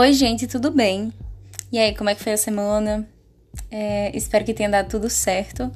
Oi, 0.00 0.12
gente, 0.12 0.46
tudo 0.46 0.70
bem? 0.70 1.12
E 1.72 1.76
aí, 1.76 1.92
como 1.92 2.08
é 2.08 2.14
que 2.14 2.22
foi 2.22 2.32
a 2.32 2.36
semana? 2.36 3.04
É, 3.68 4.16
espero 4.16 4.44
que 4.44 4.54
tenha 4.54 4.70
dado 4.70 4.88
tudo 4.88 5.10
certo, 5.10 5.72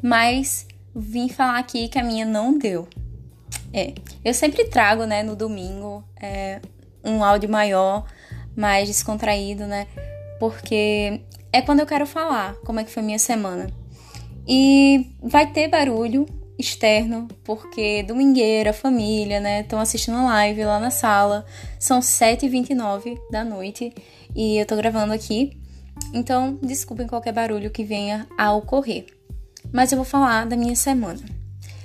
mas 0.00 0.64
vim 0.94 1.28
falar 1.28 1.58
aqui 1.58 1.88
que 1.88 1.98
a 1.98 2.04
minha 2.04 2.24
não 2.24 2.56
deu. 2.56 2.86
É, 3.72 3.92
eu 4.24 4.32
sempre 4.32 4.66
trago, 4.66 5.06
né, 5.06 5.24
no 5.24 5.34
domingo, 5.34 6.04
é, 6.22 6.60
um 7.02 7.24
áudio 7.24 7.50
maior, 7.50 8.06
mais 8.56 8.86
descontraído, 8.86 9.66
né? 9.66 9.88
Porque 10.38 11.20
é 11.52 11.60
quando 11.60 11.80
eu 11.80 11.86
quero 11.86 12.06
falar 12.06 12.54
como 12.64 12.78
é 12.78 12.84
que 12.84 12.92
foi 12.92 13.02
minha 13.02 13.18
semana. 13.18 13.66
E 14.46 15.10
vai 15.20 15.50
ter 15.50 15.66
barulho 15.66 16.26
externo, 16.58 17.28
porque 17.42 18.02
domingueira, 18.02 18.72
família, 18.72 19.40
né, 19.40 19.60
estão 19.60 19.78
assistindo 19.80 20.16
a 20.18 20.24
live 20.24 20.64
lá 20.64 20.78
na 20.78 20.90
sala. 20.90 21.44
São 21.78 22.00
7h29 22.00 23.18
da 23.30 23.44
noite 23.44 23.92
e 24.34 24.58
eu 24.58 24.66
tô 24.66 24.76
gravando 24.76 25.12
aqui. 25.12 25.56
Então, 26.12 26.58
desculpem 26.62 27.06
qualquer 27.06 27.32
barulho 27.32 27.70
que 27.70 27.84
venha 27.84 28.26
a 28.38 28.52
ocorrer. 28.52 29.06
Mas 29.72 29.92
eu 29.92 29.96
vou 29.96 30.04
falar 30.04 30.46
da 30.46 30.56
minha 30.56 30.76
semana. 30.76 31.20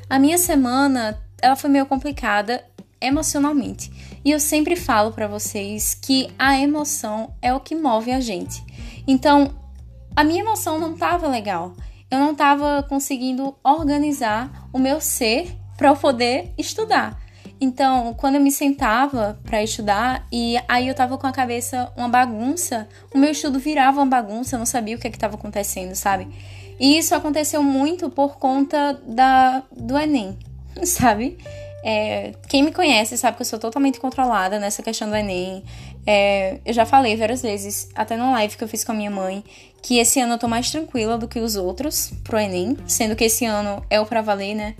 A 0.10 0.20
minha 0.20 0.38
semana, 0.38 1.20
ela 1.42 1.56
foi 1.56 1.70
meio 1.70 1.86
complicada 1.86 2.64
emocionalmente. 3.02 3.92
E 4.24 4.32
eu 4.32 4.40
sempre 4.40 4.76
falo 4.76 5.12
para 5.12 5.28
vocês 5.28 5.94
que 5.94 6.30
a 6.38 6.60
emoção 6.60 7.34
é 7.42 7.54
o 7.54 7.60
que 7.60 7.76
move 7.76 8.12
a 8.12 8.20
gente. 8.20 8.64
Então, 9.08 9.56
a 10.16 10.24
minha 10.24 10.42
emoção 10.42 10.80
não 10.80 10.98
tava 10.98 11.28
legal 11.28 11.74
eu 12.12 12.20
não 12.20 12.32
estava 12.32 12.84
conseguindo 12.84 13.56
organizar 13.64 14.70
o 14.74 14.80
meu 14.80 15.00
ser 15.00 15.56
para 15.78 15.90
eu 15.90 15.96
poder 15.96 16.54
estudar. 16.58 17.18
Então, 17.62 18.14
quando 18.14 18.36
eu 18.36 18.42
me 18.42 18.52
sentava 18.52 19.38
para 19.44 19.62
estudar 19.62 20.26
e 20.32 20.58
aí 20.68 20.88
eu 20.88 20.96
tava 20.96 21.18
com 21.18 21.28
a 21.28 21.32
cabeça 21.32 21.92
uma 21.98 22.08
bagunça, 22.08 22.88
o 23.14 23.18
meu 23.18 23.32
estudo 23.32 23.60
virava 23.60 24.00
uma 24.00 24.06
bagunça, 24.06 24.56
eu 24.56 24.60
não 24.60 24.66
sabia 24.66 24.96
o 24.96 25.00
que 25.00 25.08
é 25.08 25.12
estava 25.12 25.36
acontecendo, 25.36 25.94
sabe? 25.94 26.28
E 26.80 26.98
isso 26.98 27.14
aconteceu 27.14 27.62
muito 27.62 28.10
por 28.10 28.38
conta 28.38 28.94
da, 29.06 29.64
do 29.76 29.98
Enem, 29.98 30.38
sabe? 30.86 31.38
É, 31.84 32.34
quem 32.48 32.64
me 32.64 32.72
conhece 32.72 33.18
sabe 33.18 33.38
que 33.38 33.42
eu 33.42 33.46
sou 33.46 33.60
totalmente 33.60 34.00
controlada 34.00 34.60
nessa 34.60 34.82
questão 34.82 35.10
do 35.10 35.16
Enem. 35.16 35.64
É, 36.06 36.60
eu 36.66 36.74
já 36.74 36.86
falei 36.86 37.16
várias 37.16 37.42
vezes, 37.42 37.90
até 37.94 38.16
na 38.16 38.32
live 38.32 38.58
que 38.58 38.64
eu 38.64 38.68
fiz 38.68 38.84
com 38.84 38.92
a 38.92 38.96
minha 38.96 39.12
mãe, 39.12 39.44
que 39.82 39.98
esse 39.98 40.20
ano 40.20 40.34
eu 40.34 40.38
tô 40.40 40.48
mais 40.48 40.72
tranquila 40.72 41.18
do 41.18 41.28
que 41.28 41.40
os 41.40 41.56
outros 41.56 42.12
pro 42.24 42.40
Enem, 42.40 42.78
sendo 42.88 43.16
que 43.16 43.26
esse 43.26 43.46
ano 43.46 43.84
é 43.90 44.00
o 44.00 44.06
pra 44.06 44.22
valer, 44.22 44.56
né? 44.56 44.76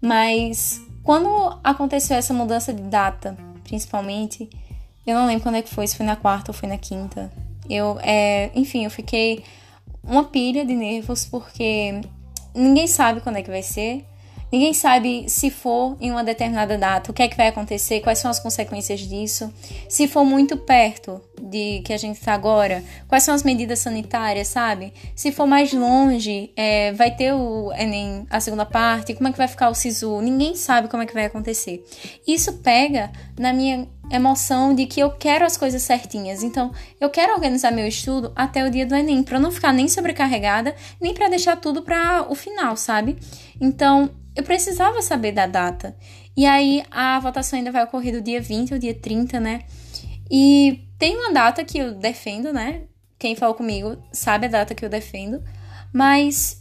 Mas 0.00 0.80
quando 1.02 1.58
aconteceu 1.64 2.16
essa 2.16 2.34
mudança 2.34 2.72
de 2.72 2.82
data, 2.82 3.36
principalmente, 3.64 4.48
eu 5.06 5.14
não 5.14 5.26
lembro 5.26 5.42
quando 5.42 5.56
é 5.56 5.62
que 5.62 5.74
foi, 5.74 5.86
se 5.86 5.96
foi 5.96 6.04
na 6.04 6.16
quarta 6.16 6.50
ou 6.50 6.54
foi 6.54 6.68
na 6.68 6.76
quinta. 6.76 7.30
Eu, 7.68 7.98
é, 8.02 8.50
enfim, 8.54 8.84
eu 8.84 8.90
fiquei 8.90 9.42
uma 10.02 10.24
pilha 10.24 10.64
de 10.64 10.74
nervos 10.74 11.24
porque 11.24 12.00
ninguém 12.54 12.86
sabe 12.86 13.20
quando 13.20 13.36
é 13.36 13.42
que 13.42 13.50
vai 13.50 13.62
ser. 13.62 14.04
Ninguém 14.50 14.72
sabe 14.72 15.28
se 15.28 15.50
for 15.50 15.96
em 16.00 16.10
uma 16.10 16.24
determinada 16.24 16.78
data, 16.78 17.10
o 17.10 17.14
que 17.14 17.22
é 17.22 17.28
que 17.28 17.36
vai 17.36 17.48
acontecer, 17.48 18.00
quais 18.00 18.18
são 18.18 18.30
as 18.30 18.40
consequências 18.40 19.00
disso. 19.00 19.52
Se 19.88 20.08
for 20.08 20.24
muito 20.24 20.56
perto 20.56 21.20
de 21.40 21.80
que 21.84 21.92
a 21.92 21.98
gente 21.98 22.16
está 22.16 22.32
agora, 22.32 22.82
quais 23.06 23.22
são 23.22 23.34
as 23.34 23.42
medidas 23.42 23.78
sanitárias, 23.78 24.48
sabe? 24.48 24.92
Se 25.14 25.30
for 25.30 25.46
mais 25.46 25.72
longe, 25.72 26.50
é, 26.56 26.92
vai 26.92 27.14
ter 27.14 27.32
o 27.32 27.72
Enem, 27.72 28.26
a 28.30 28.40
segunda 28.40 28.64
parte, 28.64 29.14
como 29.14 29.28
é 29.28 29.32
que 29.32 29.38
vai 29.38 29.48
ficar 29.48 29.68
o 29.68 29.74
SISU? 29.74 30.20
Ninguém 30.20 30.54
sabe 30.54 30.88
como 30.88 31.02
é 31.02 31.06
que 31.06 31.14
vai 31.14 31.26
acontecer. 31.26 31.84
Isso 32.26 32.54
pega 32.54 33.12
na 33.38 33.52
minha 33.52 33.86
emoção 34.10 34.74
de 34.74 34.86
que 34.86 35.00
eu 35.00 35.10
quero 35.10 35.44
as 35.44 35.56
coisas 35.56 35.82
certinhas. 35.82 36.42
Então, 36.42 36.72
eu 37.00 37.10
quero 37.10 37.34
organizar 37.34 37.70
meu 37.70 37.86
estudo 37.86 38.32
até 38.34 38.66
o 38.66 38.70
dia 38.70 38.86
do 38.86 38.94
Enem, 38.94 39.22
para 39.22 39.38
não 39.38 39.50
ficar 39.50 39.72
nem 39.72 39.88
sobrecarregada, 39.88 40.74
nem 41.00 41.12
para 41.12 41.28
deixar 41.28 41.56
tudo 41.56 41.82
para 41.82 42.26
o 42.28 42.34
final, 42.34 42.76
sabe? 42.76 43.18
Então, 43.60 44.10
eu 44.38 44.44
precisava 44.44 45.02
saber 45.02 45.32
da 45.32 45.48
data. 45.48 45.96
E 46.36 46.46
aí 46.46 46.84
a 46.92 47.18
votação 47.18 47.58
ainda 47.58 47.72
vai 47.72 47.82
ocorrer 47.82 48.12
do 48.12 48.22
dia 48.22 48.40
20 48.40 48.72
ao 48.72 48.78
dia 48.78 48.94
30, 48.94 49.40
né? 49.40 49.64
E 50.30 50.86
tem 50.96 51.16
uma 51.16 51.32
data 51.32 51.64
que 51.64 51.76
eu 51.76 51.92
defendo, 51.96 52.52
né? 52.52 52.82
Quem 53.18 53.34
falou 53.34 53.56
comigo 53.56 54.00
sabe 54.12 54.46
a 54.46 54.48
data 54.48 54.76
que 54.76 54.84
eu 54.84 54.88
defendo. 54.88 55.42
Mas 55.92 56.60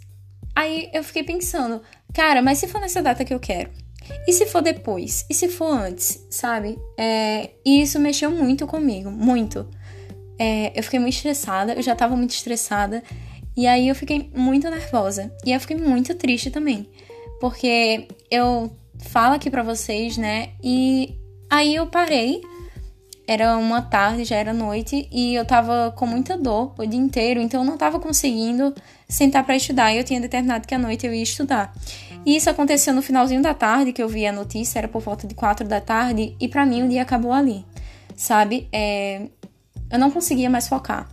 aí 0.56 0.90
eu 0.92 1.04
fiquei 1.04 1.22
pensando, 1.22 1.84
cara, 2.16 2.42
mas 2.42 2.58
se 2.58 2.68
for 2.68 2.82
nessa 2.82 3.00
data 3.00 3.24
que 3.24 3.34
eu 3.34 3.40
quero? 3.40 3.70
E 4.28 4.34
se 4.34 4.48
for 4.48 4.64
depois? 4.64 5.24
E 5.30 5.36
se 5.36 5.48
for 5.48 5.72
antes? 5.72 6.26
Sabe? 6.32 6.80
É, 6.98 7.52
e 7.64 7.84
isso 7.84 8.00
mexeu 8.00 8.32
muito 8.32 8.66
comigo, 8.66 9.12
muito. 9.12 9.70
É, 10.40 10.72
eu 10.76 10.82
fiquei 10.82 11.00
muito 11.00 11.14
estressada, 11.14 11.74
eu 11.74 11.84
já 11.84 11.96
tava 11.96 12.16
muito 12.16 12.32
estressada. 12.32 13.04
E 13.56 13.68
aí 13.68 13.88
eu 13.88 13.94
fiquei 13.94 14.32
muito 14.36 14.68
nervosa. 14.68 15.32
E 15.46 15.52
eu 15.52 15.60
fiquei 15.60 15.78
muito 15.78 16.16
triste 16.16 16.50
também 16.50 16.90
porque 17.40 18.08
eu 18.30 18.72
falo 19.00 19.36
aqui 19.36 19.50
para 19.50 19.64
vocês, 19.64 20.18
né? 20.18 20.50
E 20.64 21.16
aí 21.50 21.76
eu 21.76 21.88
parei. 21.88 22.42
Era 23.30 23.58
uma 23.58 23.82
tarde, 23.82 24.24
já 24.24 24.38
era 24.38 24.54
noite, 24.54 25.06
e 25.12 25.36
eu 25.36 25.44
tava 25.46 25.94
com 25.98 26.08
muita 26.08 26.38
dor 26.38 26.74
o 26.78 26.86
dia 26.86 26.98
inteiro, 26.98 27.42
então 27.42 27.60
eu 27.60 27.66
não 27.66 27.78
tava 27.78 28.00
conseguindo 28.00 28.74
sentar 29.10 29.44
para 29.44 29.58
estudar. 29.58 29.94
E 29.94 29.98
eu 29.98 30.04
tinha 30.06 30.22
determinado 30.22 30.66
que 30.66 30.74
à 30.74 30.80
noite 30.80 31.06
eu 31.06 31.14
ia 31.14 31.24
estudar. 31.24 31.74
E 32.26 32.38
isso 32.38 32.50
aconteceu 32.50 32.94
no 32.94 33.02
finalzinho 33.02 33.42
da 33.42 33.54
tarde, 33.54 33.92
que 33.92 34.02
eu 34.02 34.08
vi 34.08 34.26
a 34.26 34.32
notícia, 34.32 34.80
era 34.80 34.88
por 34.88 35.02
volta 35.02 35.28
de 35.28 35.36
quatro 35.36 35.68
da 35.68 35.82
tarde, 35.82 36.38
e 36.40 36.48
para 36.48 36.66
mim 36.66 36.84
o 36.84 36.90
dia 36.90 37.02
acabou 37.02 37.34
ali, 37.34 37.66
sabe? 38.16 38.70
É... 38.72 39.28
Eu 39.92 40.00
não 40.00 40.10
conseguia 40.10 40.50
mais 40.50 40.68
focar, 40.68 41.10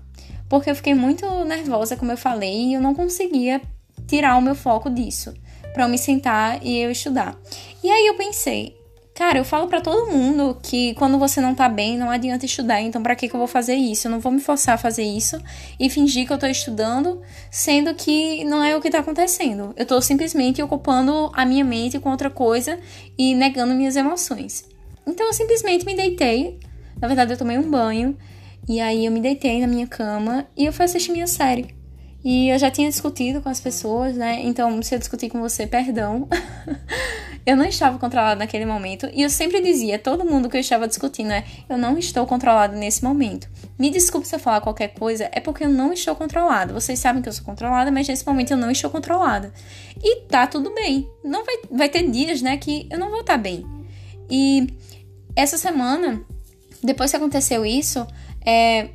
porque 0.48 0.70
eu 0.70 0.74
fiquei 0.76 0.94
muito 0.94 1.26
nervosa, 1.44 1.96
como 1.96 2.12
eu 2.12 2.16
falei, 2.16 2.66
e 2.70 2.74
eu 2.74 2.80
não 2.80 2.94
conseguia 2.94 3.60
tirar 4.06 4.36
o 4.36 4.40
meu 4.40 4.54
foco 4.54 4.88
disso 4.88 5.34
para 5.74 5.84
eu 5.84 5.88
me 5.88 5.98
sentar 5.98 6.64
e 6.64 6.78
eu 6.78 6.90
estudar. 6.90 7.36
E 7.82 7.90
aí 7.90 8.06
eu 8.06 8.14
pensei, 8.14 8.76
cara, 9.12 9.38
eu 9.38 9.44
falo 9.44 9.66
para 9.66 9.80
todo 9.80 10.10
mundo 10.10 10.56
que 10.62 10.94
quando 10.94 11.18
você 11.18 11.40
não 11.40 11.52
tá 11.52 11.68
bem, 11.68 11.98
não 11.98 12.08
adianta 12.08 12.46
estudar, 12.46 12.80
então 12.80 13.02
para 13.02 13.16
que 13.16 13.28
que 13.28 13.34
eu 13.34 13.38
vou 13.38 13.48
fazer 13.48 13.74
isso? 13.74 14.06
Eu 14.06 14.12
não 14.12 14.20
vou 14.20 14.30
me 14.30 14.40
forçar 14.40 14.76
a 14.76 14.78
fazer 14.78 15.02
isso 15.02 15.36
e 15.78 15.90
fingir 15.90 16.26
que 16.26 16.32
eu 16.32 16.38
tô 16.38 16.46
estudando, 16.46 17.20
sendo 17.50 17.92
que 17.92 18.44
não 18.44 18.62
é 18.62 18.76
o 18.76 18.80
que 18.80 18.88
tá 18.88 19.00
acontecendo. 19.00 19.74
Eu 19.76 19.84
tô 19.84 20.00
simplesmente 20.00 20.62
ocupando 20.62 21.30
a 21.34 21.44
minha 21.44 21.64
mente 21.64 21.98
com 21.98 22.08
outra 22.08 22.30
coisa 22.30 22.78
e 23.18 23.34
negando 23.34 23.74
minhas 23.74 23.96
emoções. 23.96 24.64
Então 25.04 25.26
eu 25.26 25.32
simplesmente 25.32 25.84
me 25.84 25.94
deitei, 25.94 26.58
na 27.00 27.08
verdade 27.08 27.32
eu 27.32 27.36
tomei 27.36 27.58
um 27.58 27.68
banho 27.68 28.16
e 28.68 28.80
aí 28.80 29.04
eu 29.04 29.12
me 29.12 29.20
deitei 29.20 29.60
na 29.60 29.66
minha 29.66 29.88
cama 29.88 30.46
e 30.56 30.64
eu 30.64 30.72
fui 30.72 30.84
assistir 30.84 31.10
minha 31.10 31.26
série. 31.26 31.83
E 32.24 32.48
eu 32.48 32.58
já 32.58 32.70
tinha 32.70 32.88
discutido 32.88 33.42
com 33.42 33.50
as 33.50 33.60
pessoas, 33.60 34.16
né? 34.16 34.40
Então, 34.42 34.80
se 34.80 34.94
eu 34.94 34.98
discutir 34.98 35.28
com 35.28 35.40
você, 35.42 35.66
perdão. 35.66 36.26
eu 37.44 37.54
não 37.54 37.66
estava 37.66 37.98
controlada 37.98 38.36
naquele 38.36 38.64
momento. 38.64 39.06
E 39.12 39.22
eu 39.22 39.28
sempre 39.28 39.60
dizia, 39.60 39.98
todo 39.98 40.24
mundo 40.24 40.48
que 40.48 40.56
eu 40.56 40.60
estava 40.60 40.88
discutindo 40.88 41.32
é: 41.32 41.44
eu 41.68 41.76
não 41.76 41.98
estou 41.98 42.26
controlada 42.26 42.74
nesse 42.74 43.04
momento. 43.04 43.46
Me 43.78 43.90
desculpe 43.90 44.26
se 44.26 44.34
eu 44.34 44.38
falar 44.38 44.62
qualquer 44.62 44.94
coisa, 44.94 45.28
é 45.32 45.38
porque 45.38 45.64
eu 45.64 45.68
não 45.68 45.92
estou 45.92 46.16
controlada. 46.16 46.72
Vocês 46.72 46.98
sabem 46.98 47.20
que 47.20 47.28
eu 47.28 47.32
sou 47.32 47.44
controlada, 47.44 47.90
mas 47.90 48.08
nesse 48.08 48.26
momento 48.26 48.52
eu 48.52 48.56
não 48.56 48.70
estou 48.70 48.88
controlada. 48.88 49.52
E 50.02 50.22
tá 50.22 50.46
tudo 50.46 50.74
bem. 50.74 51.06
Não 51.22 51.44
vai, 51.44 51.56
vai 51.70 51.88
ter 51.90 52.10
dias, 52.10 52.40
né, 52.40 52.56
que 52.56 52.88
eu 52.90 52.98
não 52.98 53.10
vou 53.10 53.20
estar 53.20 53.36
bem. 53.36 53.66
E 54.30 54.66
essa 55.36 55.58
semana, 55.58 56.24
depois 56.82 57.10
que 57.10 57.18
aconteceu 57.18 57.66
isso, 57.66 58.06
é, 58.46 58.88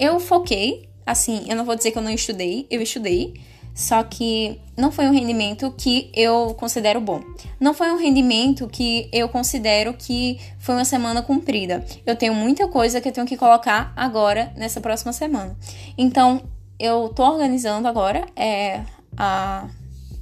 eu 0.00 0.18
foquei 0.18 0.88
assim, 1.06 1.44
eu 1.48 1.56
não 1.56 1.64
vou 1.64 1.76
dizer 1.76 1.90
que 1.90 1.98
eu 1.98 2.02
não 2.02 2.10
estudei, 2.10 2.66
eu 2.70 2.80
estudei, 2.80 3.34
só 3.74 4.02
que 4.02 4.60
não 4.76 4.92
foi 4.92 5.06
um 5.06 5.12
rendimento 5.12 5.72
que 5.76 6.10
eu 6.14 6.54
considero 6.54 7.00
bom. 7.00 7.22
Não 7.58 7.72
foi 7.72 7.90
um 7.90 7.96
rendimento 7.96 8.68
que 8.68 9.08
eu 9.12 9.28
considero 9.28 9.94
que 9.94 10.38
foi 10.58 10.74
uma 10.74 10.84
semana 10.84 11.22
cumprida. 11.22 11.84
Eu 12.04 12.14
tenho 12.14 12.34
muita 12.34 12.68
coisa 12.68 13.00
que 13.00 13.08
eu 13.08 13.12
tenho 13.12 13.26
que 13.26 13.36
colocar 13.36 13.92
agora 13.96 14.52
nessa 14.56 14.80
próxima 14.80 15.12
semana. 15.12 15.56
Então, 15.96 16.42
eu 16.78 17.08
tô 17.08 17.22
organizando 17.24 17.88
agora 17.88 18.26
é, 18.36 18.82
a 19.16 19.68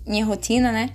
minha 0.07 0.25
rotina, 0.25 0.71
né? 0.71 0.91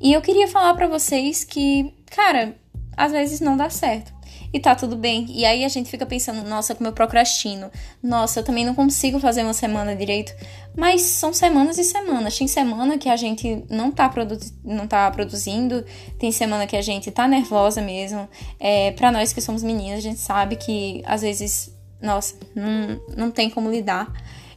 E 0.00 0.12
eu 0.12 0.20
queria 0.20 0.48
falar 0.48 0.74
para 0.74 0.88
vocês 0.88 1.44
que, 1.44 1.94
cara, 2.06 2.56
às 2.96 3.12
vezes 3.12 3.40
não 3.40 3.56
dá 3.56 3.70
certo 3.70 4.12
e 4.52 4.60
tá 4.60 4.74
tudo 4.74 4.96
bem. 4.96 5.26
E 5.30 5.44
aí 5.44 5.64
a 5.64 5.68
gente 5.68 5.90
fica 5.90 6.04
pensando, 6.04 6.46
nossa, 6.46 6.74
como 6.74 6.88
eu 6.88 6.92
procrastino. 6.92 7.70
Nossa, 8.02 8.40
eu 8.40 8.44
também 8.44 8.64
não 8.64 8.74
consigo 8.74 9.18
fazer 9.18 9.42
uma 9.42 9.54
semana 9.54 9.96
direito. 9.96 10.32
Mas 10.76 11.02
são 11.02 11.32
semanas 11.32 11.78
e 11.78 11.84
semanas. 11.84 12.36
Tem 12.36 12.46
semana 12.46 12.98
que 12.98 13.08
a 13.08 13.16
gente 13.16 13.64
não 13.70 13.90
tá, 13.90 14.08
produ 14.08 14.38
não 14.64 14.86
tá 14.86 15.10
produzindo, 15.10 15.84
tem 16.18 16.30
semana 16.30 16.66
que 16.66 16.76
a 16.76 16.82
gente 16.82 17.10
tá 17.10 17.26
nervosa 17.26 17.80
mesmo. 17.80 18.28
É, 18.60 18.90
para 18.92 19.10
nós 19.10 19.32
que 19.32 19.40
somos 19.40 19.62
meninas, 19.62 19.98
a 19.98 20.02
gente 20.02 20.20
sabe 20.20 20.56
que 20.56 21.02
às 21.06 21.22
vezes, 21.22 21.74
nossa, 22.00 22.34
não, 22.54 23.00
não 23.16 23.30
tem 23.30 23.48
como 23.48 23.70
lidar 23.70 24.12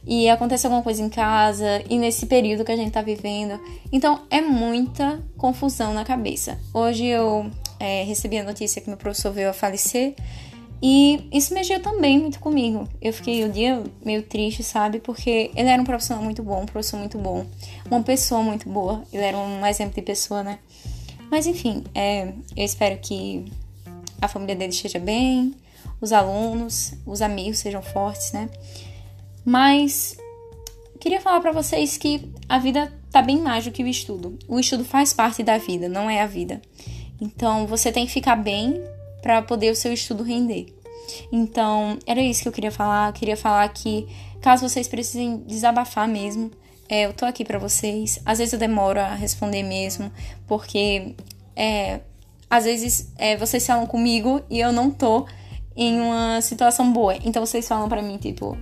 e 0.06 0.30
acontece 0.30 0.66
alguma 0.66 0.84
coisa 0.84 1.02
em 1.02 1.08
casa 1.08 1.82
e 1.90 1.98
nesse 1.98 2.26
período 2.26 2.64
que 2.64 2.70
a 2.70 2.76
gente 2.76 2.92
tá 2.92 3.02
vivendo. 3.02 3.58
Então 3.90 4.22
é 4.30 4.40
muita 4.40 5.20
confusão 5.36 5.92
na 5.92 6.04
cabeça. 6.04 6.58
Hoje 6.72 7.06
eu 7.06 7.50
é, 7.78 8.02
recebi 8.04 8.38
a 8.38 8.44
notícia 8.44 8.80
que 8.80 8.88
meu 8.88 8.96
professor 8.96 9.32
veio 9.32 9.50
a 9.50 9.52
falecer 9.52 10.14
E 10.82 11.28
isso 11.32 11.54
mexeu 11.54 11.80
também 11.80 12.18
muito 12.18 12.38
comigo. 12.38 12.88
Eu 13.00 13.12
fiquei 13.12 13.44
o 13.44 13.48
dia 13.48 13.82
meio 14.04 14.22
triste, 14.22 14.62
sabe? 14.62 15.00
Porque 15.00 15.50
ele 15.54 15.68
era 15.68 15.80
um 15.80 15.84
profissional 15.84 16.22
muito 16.22 16.42
bom, 16.42 16.62
um 16.62 16.66
professor 16.66 16.98
muito 16.98 17.18
bom, 17.18 17.46
uma 17.90 18.02
pessoa 18.02 18.42
muito 18.42 18.68
boa. 18.68 19.02
Ele 19.12 19.22
era 19.22 19.36
um 19.36 19.64
exemplo 19.66 19.94
de 19.94 20.02
pessoa, 20.02 20.42
né? 20.42 20.58
Mas 21.30 21.46
enfim, 21.46 21.82
é, 21.94 22.32
eu 22.56 22.64
espero 22.64 22.98
que 22.98 23.44
a 24.20 24.28
família 24.28 24.54
dele 24.54 24.72
esteja 24.72 24.98
bem, 24.98 25.54
os 26.00 26.12
alunos, 26.12 26.92
os 27.06 27.22
amigos 27.22 27.58
sejam 27.58 27.82
fortes, 27.82 28.32
né? 28.32 28.48
Mas 29.44 30.16
queria 31.00 31.20
falar 31.20 31.40
para 31.40 31.52
vocês 31.52 31.96
que 31.96 32.30
a 32.48 32.58
vida 32.58 32.92
tá 33.10 33.22
bem 33.22 33.40
mais 33.40 33.64
do 33.64 33.70
que 33.70 33.82
o 33.82 33.86
estudo. 33.86 34.38
O 34.46 34.58
estudo 34.60 34.84
faz 34.84 35.12
parte 35.12 35.42
da 35.42 35.56
vida, 35.56 35.88
não 35.88 36.10
é 36.10 36.20
a 36.20 36.26
vida. 36.26 36.60
Então 37.20 37.66
você 37.66 37.90
tem 37.90 38.06
que 38.06 38.12
ficar 38.12 38.36
bem 38.36 38.82
para 39.22 39.42
poder 39.42 39.70
o 39.70 39.76
seu 39.76 39.92
estudo 39.92 40.22
render. 40.22 40.66
Então, 41.30 41.98
era 42.06 42.20
isso 42.20 42.42
que 42.42 42.48
eu 42.48 42.52
queria 42.52 42.70
falar. 42.72 43.08
Eu 43.08 43.12
queria 43.12 43.36
falar 43.36 43.68
que, 43.68 44.06
caso 44.40 44.68
vocês 44.68 44.88
precisem 44.88 45.38
desabafar 45.38 46.08
mesmo, 46.08 46.50
é, 46.88 47.06
eu 47.06 47.12
tô 47.12 47.24
aqui 47.24 47.44
para 47.44 47.58
vocês. 47.58 48.20
Às 48.24 48.38
vezes 48.38 48.52
eu 48.52 48.58
demoro 48.58 49.00
a 49.00 49.14
responder 49.14 49.62
mesmo, 49.62 50.10
porque 50.46 51.14
é, 51.54 52.00
às 52.48 52.64
vezes 52.64 53.12
é, 53.18 53.36
vocês 53.36 53.66
falam 53.66 53.86
comigo 53.86 54.40
e 54.48 54.60
eu 54.60 54.72
não 54.72 54.90
tô 54.90 55.26
em 55.76 56.00
uma 56.00 56.40
situação 56.40 56.92
boa. 56.92 57.16
Então 57.24 57.44
vocês 57.44 57.66
falam 57.66 57.88
para 57.88 58.02
mim, 58.02 58.16
tipo, 58.16 58.56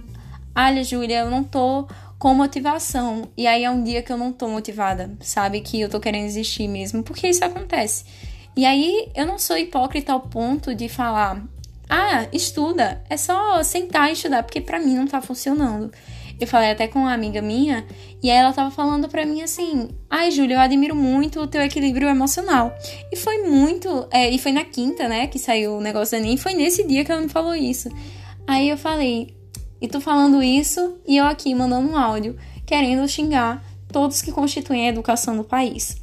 olha, 0.56 0.82
Júlia, 0.82 1.20
eu 1.20 1.30
não 1.30 1.44
tô 1.44 1.86
com 2.18 2.34
motivação. 2.34 3.28
E 3.36 3.46
aí 3.46 3.64
é 3.64 3.70
um 3.70 3.82
dia 3.82 4.02
que 4.02 4.12
eu 4.12 4.16
não 4.16 4.32
tô 4.32 4.48
motivada, 4.48 5.14
sabe? 5.20 5.60
Que 5.60 5.80
eu 5.80 5.88
tô 5.88 6.00
querendo 6.00 6.24
desistir 6.24 6.68
mesmo, 6.68 7.02
porque 7.02 7.28
isso 7.28 7.44
acontece. 7.44 8.04
E 8.56 8.64
aí 8.64 9.08
eu 9.14 9.26
não 9.26 9.38
sou 9.38 9.56
hipócrita 9.56 10.12
ao 10.12 10.20
ponto 10.20 10.74
de 10.74 10.88
falar, 10.88 11.42
ah, 11.88 12.26
estuda, 12.32 13.02
é 13.10 13.16
só 13.16 13.62
sentar 13.62 14.10
e 14.10 14.12
estudar, 14.12 14.42
porque 14.42 14.60
para 14.60 14.78
mim 14.78 14.94
não 14.96 15.06
tá 15.06 15.20
funcionando. 15.20 15.90
Eu 16.40 16.46
falei 16.46 16.70
até 16.70 16.88
com 16.88 16.98
uma 17.00 17.12
amiga 17.12 17.40
minha 17.40 17.86
e 18.22 18.28
ela 18.28 18.52
tava 18.52 18.70
falando 18.70 19.08
para 19.08 19.24
mim 19.24 19.42
assim: 19.42 19.90
"Ai, 20.10 20.30
Júlia, 20.30 20.56
eu 20.56 20.60
admiro 20.60 20.94
muito 20.94 21.40
o 21.40 21.46
teu 21.46 21.62
equilíbrio 21.62 22.08
emocional". 22.08 22.74
E 23.12 23.16
foi 23.16 23.38
muito, 23.42 24.08
é, 24.10 24.28
e 24.30 24.38
foi 24.38 24.50
na 24.50 24.64
quinta, 24.64 25.08
né, 25.08 25.26
que 25.28 25.38
saiu 25.38 25.76
o 25.76 25.80
negócio 25.80 26.18
da 26.18 26.24
NEM, 26.24 26.34
e 26.34 26.38
foi 26.38 26.54
nesse 26.54 26.84
dia 26.86 27.04
que 27.04 27.12
ela 27.12 27.20
me 27.20 27.28
falou 27.28 27.54
isso. 27.54 27.88
Aí 28.46 28.68
eu 28.68 28.76
falei: 28.76 29.36
"E 29.80 29.86
tu 29.86 30.00
falando 30.00 30.42
isso 30.42 30.96
e 31.06 31.16
eu 31.16 31.24
aqui 31.24 31.54
mandando 31.54 31.88
um 31.88 31.96
áudio 31.96 32.36
querendo 32.66 33.06
xingar 33.08 33.62
todos 33.92 34.20
que 34.20 34.32
constituem 34.32 34.86
a 34.86 34.90
educação 34.90 35.36
do 35.36 35.44
país". 35.44 35.96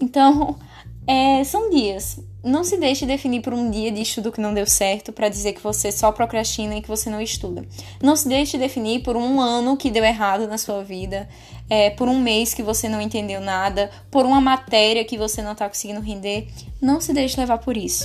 Então, 0.00 0.58
é, 1.08 1.42
são 1.42 1.70
dias. 1.70 2.20
Não 2.44 2.62
se 2.62 2.76
deixe 2.76 3.06
definir 3.06 3.40
por 3.40 3.54
um 3.54 3.70
dia 3.70 3.90
de 3.90 4.02
estudo 4.02 4.30
que 4.30 4.42
não 4.42 4.52
deu 4.52 4.66
certo 4.66 5.10
para 5.10 5.30
dizer 5.30 5.54
que 5.54 5.62
você 5.62 5.90
só 5.90 6.12
procrastina 6.12 6.76
e 6.76 6.82
que 6.82 6.88
você 6.88 7.08
não 7.08 7.18
estuda. 7.18 7.64
Não 8.02 8.14
se 8.14 8.28
deixe 8.28 8.58
definir 8.58 9.02
por 9.02 9.16
um 9.16 9.40
ano 9.40 9.74
que 9.74 9.90
deu 9.90 10.04
errado 10.04 10.46
na 10.46 10.58
sua 10.58 10.84
vida, 10.84 11.26
é, 11.70 11.88
por 11.88 12.08
um 12.08 12.20
mês 12.20 12.52
que 12.52 12.62
você 12.62 12.90
não 12.90 13.00
entendeu 13.00 13.40
nada, 13.40 13.90
por 14.10 14.26
uma 14.26 14.38
matéria 14.38 15.02
que 15.02 15.16
você 15.16 15.40
não 15.40 15.52
está 15.52 15.66
conseguindo 15.66 16.02
render. 16.02 16.46
Não 16.78 17.00
se 17.00 17.14
deixe 17.14 17.40
levar 17.40 17.56
por 17.56 17.74
isso. 17.74 18.04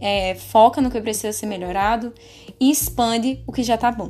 É, 0.00 0.36
foca 0.36 0.80
no 0.80 0.92
que 0.92 1.00
precisa 1.00 1.32
ser 1.32 1.46
melhorado 1.46 2.14
e 2.60 2.70
expande 2.70 3.42
o 3.48 3.52
que 3.52 3.64
já 3.64 3.76
tá 3.76 3.90
bom. 3.90 4.08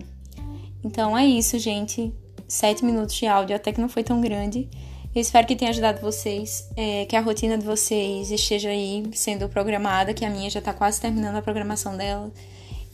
Então 0.84 1.16
é 1.16 1.24
isso, 1.24 1.58
gente. 1.58 2.12
Sete 2.46 2.84
minutos 2.84 3.14
de 3.14 3.26
áudio 3.26 3.56
até 3.56 3.72
que 3.72 3.80
não 3.80 3.88
foi 3.88 4.04
tão 4.04 4.20
grande. 4.20 4.68
Eu 5.14 5.20
espero 5.20 5.46
que 5.46 5.54
tenha 5.54 5.70
ajudado 5.70 6.00
vocês, 6.00 6.70
é, 6.74 7.04
que 7.04 7.14
a 7.14 7.20
rotina 7.20 7.58
de 7.58 7.66
vocês 7.66 8.30
esteja 8.30 8.70
aí 8.70 9.04
sendo 9.12 9.46
programada, 9.46 10.14
que 10.14 10.24
a 10.24 10.30
minha 10.30 10.48
já 10.48 10.58
está 10.58 10.72
quase 10.72 11.00
terminando 11.00 11.36
a 11.36 11.42
programação 11.42 11.96
dela, 11.98 12.32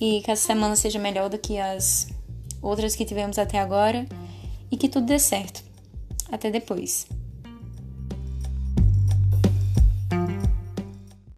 e 0.00 0.20
que 0.22 0.30
essa 0.30 0.44
semana 0.44 0.74
seja 0.74 0.98
melhor 0.98 1.28
do 1.28 1.38
que 1.38 1.58
as 1.58 2.08
outras 2.60 2.96
que 2.96 3.04
tivemos 3.04 3.38
até 3.38 3.60
agora, 3.60 4.04
e 4.68 4.76
que 4.76 4.88
tudo 4.88 5.06
dê 5.06 5.18
certo. 5.18 5.62
Até 6.30 6.50
depois. 6.50 7.06